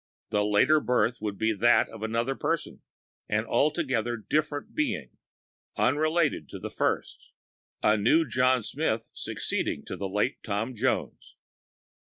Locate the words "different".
4.17-4.73